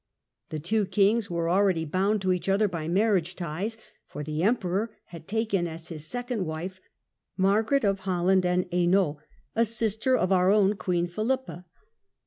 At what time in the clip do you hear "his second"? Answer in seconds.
5.89-6.43